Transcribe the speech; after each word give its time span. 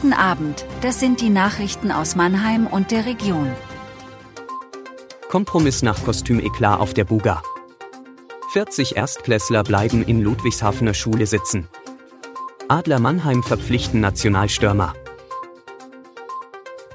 Guten 0.00 0.12
Abend, 0.12 0.64
das 0.80 1.00
sind 1.00 1.20
die 1.20 1.28
Nachrichten 1.28 1.90
aus 1.90 2.14
Mannheim 2.14 2.68
und 2.68 2.92
der 2.92 3.04
Region. 3.04 3.50
Kompromiss 5.28 5.82
nach 5.82 6.04
Kostümeklar 6.04 6.78
auf 6.78 6.94
der 6.94 7.02
Buga. 7.02 7.42
40 8.52 8.96
Erstklässler 8.96 9.64
bleiben 9.64 10.04
in 10.04 10.22
Ludwigshafener 10.22 10.94
Schule 10.94 11.26
sitzen. 11.26 11.66
Adler 12.68 13.00
Mannheim 13.00 13.42
verpflichten 13.42 14.00
Nationalstürmer. 14.00 14.94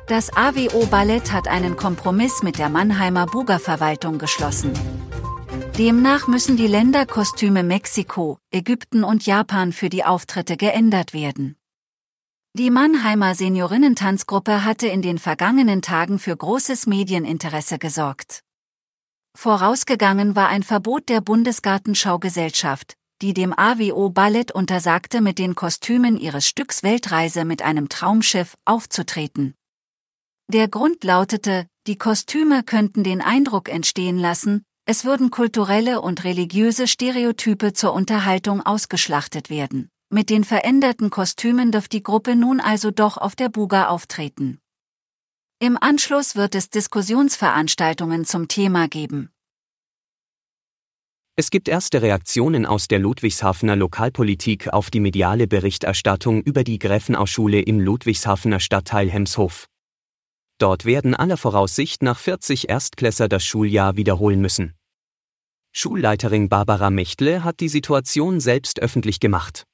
Das 0.07 0.31
AWO 0.33 0.85
Ballett 0.85 1.33
hat 1.33 1.49
einen 1.49 1.75
Kompromiss 1.75 2.41
mit 2.41 2.57
der 2.57 2.69
Mannheimer 2.69 3.25
Buga-Verwaltung 3.25 4.17
geschlossen. 4.17 4.71
Demnach 5.77 6.27
müssen 6.29 6.55
die 6.55 6.67
Länderkostüme 6.67 7.63
Mexiko, 7.63 8.37
Ägypten 8.49 9.03
und 9.03 9.25
Japan 9.25 9.73
für 9.73 9.89
die 9.89 10.05
Auftritte 10.05 10.55
geändert 10.55 11.13
werden. 11.13 11.57
Die 12.55 12.69
Mannheimer 12.69 13.33
Seniorinnentanzgruppe 13.33 14.63
hatte 14.63 14.85
in 14.85 15.01
den 15.01 15.17
vergangenen 15.17 15.81
Tagen 15.81 16.19
für 16.19 16.37
großes 16.37 16.85
Medieninteresse 16.85 17.79
gesorgt. 17.79 18.41
Vorausgegangen 19.35 20.35
war 20.35 20.49
ein 20.49 20.61
Verbot 20.61 21.09
der 21.09 21.21
Bundesgartenschaugesellschaft, 21.21 22.93
die 23.23 23.33
dem 23.33 23.57
AWO 23.57 24.11
Ballett 24.11 24.51
untersagte, 24.51 25.19
mit 25.19 25.39
den 25.39 25.55
Kostümen 25.55 26.15
ihres 26.15 26.45
Stücks 26.45 26.83
Weltreise 26.83 27.43
mit 27.43 27.63
einem 27.63 27.89
Traumschiff 27.89 28.55
aufzutreten. 28.65 29.55
Der 30.47 30.67
Grund 30.67 31.03
lautete, 31.03 31.65
die 31.87 31.97
Kostüme 31.97 32.61
könnten 32.61 33.03
den 33.03 33.21
Eindruck 33.21 33.67
entstehen 33.67 34.19
lassen, 34.19 34.63
es 34.85 35.05
würden 35.05 35.31
kulturelle 35.31 36.01
und 36.01 36.23
religiöse 36.23 36.87
Stereotype 36.87 37.73
zur 37.73 37.93
Unterhaltung 37.93 38.61
ausgeschlachtet 38.63 39.49
werden. 39.49 39.89
Mit 40.13 40.29
den 40.29 40.43
veränderten 40.43 41.09
Kostümen 41.09 41.71
dürft 41.71 41.91
die 41.91 42.03
Gruppe 42.03 42.35
nun 42.35 42.59
also 42.59 42.91
doch 42.91 43.17
auf 43.17 43.35
der 43.35 43.49
Buga 43.49 43.87
auftreten. 43.87 44.59
Im 45.57 45.75
Anschluss 45.75 46.35
wird 46.35 46.53
es 46.53 46.69
Diskussionsveranstaltungen 46.69 48.23
zum 48.23 48.47
Thema 48.47 48.87
geben. 48.87 49.31
Es 51.35 51.49
gibt 51.49 51.67
erste 51.67 52.03
Reaktionen 52.03 52.67
aus 52.67 52.87
der 52.87 52.99
Ludwigshafener 52.99 53.75
Lokalpolitik 53.75 54.71
auf 54.71 54.91
die 54.91 54.99
mediale 54.99 55.47
Berichterstattung 55.47 56.43
über 56.43 56.63
die 56.63 56.77
Gräfenauschule 56.77 57.61
im 57.61 57.79
Ludwigshafener 57.79 58.59
Stadtteil 58.59 59.09
Hemshof. 59.09 59.65
Dort 60.59 60.85
werden 60.85 61.15
aller 61.15 61.37
Voraussicht 61.37 62.03
nach 62.03 62.19
40 62.19 62.69
Erstklässer 62.69 63.27
das 63.27 63.43
Schuljahr 63.43 63.97
wiederholen 63.97 64.41
müssen. 64.41 64.75
Schulleiterin 65.71 66.49
Barbara 66.49 66.91
Mechtle 66.91 67.43
hat 67.43 67.61
die 67.61 67.69
Situation 67.69 68.39
selbst 68.39 68.79
öffentlich 68.79 69.19
gemacht. 69.19 69.65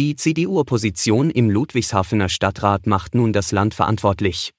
Die 0.00 0.16
CDU-Opposition 0.16 1.28
im 1.28 1.50
Ludwigshafener 1.50 2.30
Stadtrat 2.30 2.86
macht 2.86 3.14
nun 3.14 3.34
das 3.34 3.52
Land 3.52 3.74
verantwortlich. 3.74 4.54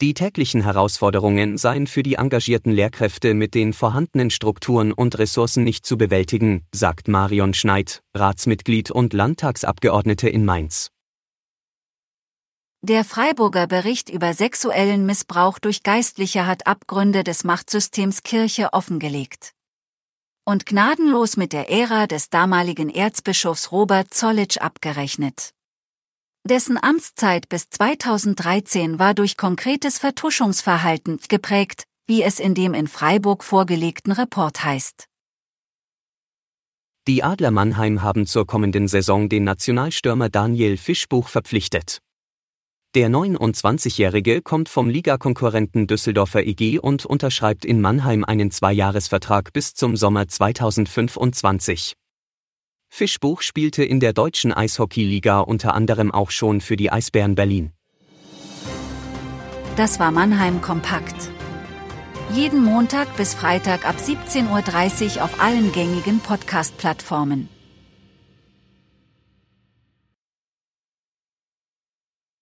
Die 0.00 0.14
täglichen 0.14 0.62
Herausforderungen 0.62 1.58
seien 1.58 1.88
für 1.88 2.04
die 2.04 2.14
engagierten 2.14 2.70
Lehrkräfte 2.70 3.34
mit 3.34 3.56
den 3.56 3.72
vorhandenen 3.72 4.30
Strukturen 4.30 4.92
und 4.92 5.18
Ressourcen 5.18 5.64
nicht 5.64 5.84
zu 5.84 5.98
bewältigen, 5.98 6.64
sagt 6.72 7.08
Marion 7.08 7.52
Schneid, 7.52 8.04
Ratsmitglied 8.14 8.92
und 8.92 9.12
Landtagsabgeordnete 9.12 10.28
in 10.28 10.44
Mainz. 10.44 10.92
Der 12.80 13.02
Freiburger 13.02 13.66
Bericht 13.66 14.08
über 14.08 14.34
sexuellen 14.34 15.04
Missbrauch 15.04 15.58
durch 15.58 15.82
Geistliche 15.82 16.46
hat 16.46 16.68
Abgründe 16.68 17.24
des 17.24 17.42
Machtsystems 17.42 18.22
Kirche 18.22 18.72
offengelegt 18.72 19.52
und 20.44 20.66
gnadenlos 20.66 21.36
mit 21.36 21.52
der 21.52 21.70
Ära 21.70 22.06
des 22.06 22.30
damaligen 22.30 22.90
Erzbischofs 22.90 23.72
Robert 23.72 24.12
Zollitsch 24.12 24.58
abgerechnet. 24.58 25.50
Dessen 26.46 26.76
Amtszeit 26.76 27.48
bis 27.48 27.70
2013 27.70 28.98
war 28.98 29.14
durch 29.14 29.38
konkretes 29.38 29.98
Vertuschungsverhalten 29.98 31.18
geprägt, 31.28 31.84
wie 32.06 32.22
es 32.22 32.38
in 32.38 32.54
dem 32.54 32.74
in 32.74 32.86
Freiburg 32.86 33.42
vorgelegten 33.42 34.12
Report 34.12 34.62
heißt. 34.62 35.06
Die 37.06 37.22
Adler 37.22 37.50
Mannheim 37.50 38.02
haben 38.02 38.26
zur 38.26 38.46
kommenden 38.46 38.88
Saison 38.88 39.28
den 39.28 39.44
Nationalstürmer 39.44 40.28
Daniel 40.28 40.76
Fischbuch 40.76 41.28
verpflichtet. 41.28 42.00
Der 42.94 43.08
29-Jährige 43.10 44.40
kommt 44.40 44.68
vom 44.68 44.88
Ligakonkurrenten 44.88 45.88
Düsseldorfer 45.88 46.46
EG 46.46 46.78
und 46.78 47.04
unterschreibt 47.04 47.64
in 47.64 47.80
Mannheim 47.80 48.22
einen 48.22 48.52
Zweijahresvertrag 48.52 49.52
bis 49.52 49.74
zum 49.74 49.96
Sommer 49.96 50.28
2025. 50.28 51.94
Fischbuch 52.88 53.42
spielte 53.42 53.82
in 53.82 53.98
der 53.98 54.12
deutschen 54.12 54.52
Eishockeyliga 54.52 55.40
unter 55.40 55.74
anderem 55.74 56.12
auch 56.12 56.30
schon 56.30 56.60
für 56.60 56.76
die 56.76 56.92
Eisbären 56.92 57.34
Berlin. 57.34 57.72
Das 59.74 59.98
war 59.98 60.12
Mannheim 60.12 60.60
Kompakt. 60.60 61.16
Jeden 62.32 62.62
Montag 62.62 63.16
bis 63.16 63.34
Freitag 63.34 63.88
ab 63.88 63.96
17.30 63.98 65.16
Uhr 65.16 65.24
auf 65.24 65.40
allen 65.40 65.72
gängigen 65.72 66.20
Podcast-Plattformen. 66.20 67.48